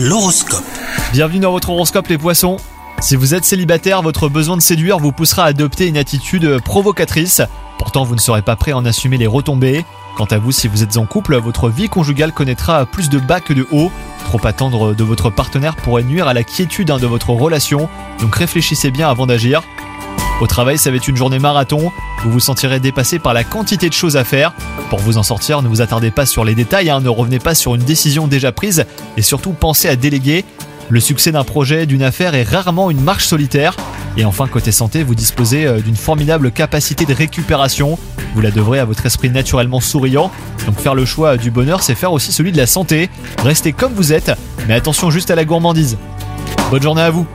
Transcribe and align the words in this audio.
L'horoscope. 0.00 0.62
Bienvenue 1.10 1.40
dans 1.40 1.50
votre 1.50 1.70
horoscope 1.70 2.06
les 2.06 2.18
poissons. 2.18 2.58
Si 3.00 3.16
vous 3.16 3.34
êtes 3.34 3.44
célibataire, 3.44 4.00
votre 4.00 4.28
besoin 4.28 4.56
de 4.56 4.62
séduire 4.62 5.00
vous 5.00 5.10
poussera 5.10 5.42
à 5.42 5.46
adopter 5.48 5.88
une 5.88 5.96
attitude 5.96 6.60
provocatrice. 6.60 7.42
Pourtant, 7.78 8.04
vous 8.04 8.14
ne 8.14 8.20
serez 8.20 8.42
pas 8.42 8.54
prêt 8.54 8.70
à 8.70 8.76
en 8.76 8.84
assumer 8.84 9.16
les 9.16 9.26
retombées. 9.26 9.84
Quant 10.16 10.26
à 10.26 10.38
vous, 10.38 10.52
si 10.52 10.68
vous 10.68 10.84
êtes 10.84 10.98
en 10.98 11.06
couple, 11.06 11.36
votre 11.38 11.68
vie 11.68 11.88
conjugale 11.88 12.32
connaîtra 12.32 12.86
plus 12.86 13.08
de 13.08 13.18
bas 13.18 13.40
que 13.40 13.52
de 13.52 13.66
hauts. 13.72 13.90
Trop 14.26 14.46
attendre 14.46 14.94
de 14.94 15.02
votre 15.02 15.30
partenaire 15.30 15.74
pourrait 15.74 16.04
nuire 16.04 16.28
à 16.28 16.34
la 16.34 16.44
quiétude 16.44 16.92
hein, 16.92 16.98
de 16.98 17.06
votre 17.08 17.30
relation, 17.30 17.88
donc 18.20 18.36
réfléchissez 18.36 18.92
bien 18.92 19.10
avant 19.10 19.26
d'agir. 19.26 19.64
Au 20.40 20.46
travail, 20.46 20.78
ça 20.78 20.90
va 20.90 20.96
être 20.96 21.08
une 21.08 21.16
journée 21.16 21.40
marathon. 21.40 21.90
Vous 22.22 22.30
vous 22.30 22.40
sentirez 22.40 22.78
dépassé 22.78 23.18
par 23.18 23.34
la 23.34 23.42
quantité 23.42 23.88
de 23.88 23.94
choses 23.94 24.16
à 24.16 24.22
faire. 24.22 24.52
Pour 24.88 25.00
vous 25.00 25.18
en 25.18 25.24
sortir, 25.24 25.62
ne 25.62 25.68
vous 25.68 25.80
attardez 25.80 26.12
pas 26.12 26.26
sur 26.26 26.44
les 26.44 26.54
détails, 26.54 26.90
hein, 26.90 27.00
ne 27.00 27.08
revenez 27.08 27.40
pas 27.40 27.56
sur 27.56 27.74
une 27.74 27.82
décision 27.82 28.28
déjà 28.28 28.52
prise 28.52 28.86
et 29.16 29.22
surtout 29.22 29.52
pensez 29.52 29.88
à 29.88 29.96
déléguer. 29.96 30.44
Le 30.90 31.00
succès 31.00 31.32
d'un 31.32 31.42
projet, 31.42 31.86
d'une 31.86 32.02
affaire 32.02 32.36
est 32.36 32.44
rarement 32.44 32.90
une 32.90 33.00
marche 33.00 33.26
solitaire. 33.26 33.76
Et 34.16 34.24
enfin, 34.24 34.46
côté 34.46 34.72
santé, 34.72 35.02
vous 35.02 35.14
disposez 35.14 35.66
euh, 35.66 35.80
d'une 35.80 35.96
formidable 35.96 36.50
capacité 36.50 37.04
de 37.04 37.14
récupération. 37.14 37.98
Vous 38.34 38.40
la 38.40 38.50
devrez 38.50 38.78
à 38.78 38.84
votre 38.84 39.04
esprit 39.04 39.30
naturellement 39.30 39.80
souriant. 39.80 40.30
Donc 40.66 40.78
faire 40.78 40.94
le 40.94 41.04
choix 41.04 41.36
du 41.36 41.50
bonheur, 41.50 41.82
c'est 41.82 41.94
faire 41.94 42.12
aussi 42.12 42.32
celui 42.32 42.52
de 42.52 42.56
la 42.56 42.66
santé. 42.66 43.10
Restez 43.42 43.72
comme 43.72 43.92
vous 43.92 44.12
êtes, 44.12 44.32
mais 44.68 44.74
attention 44.74 45.10
juste 45.10 45.30
à 45.30 45.34
la 45.34 45.44
gourmandise. 45.44 45.98
Bonne 46.70 46.82
journée 46.82 47.02
à 47.02 47.10
vous 47.10 47.26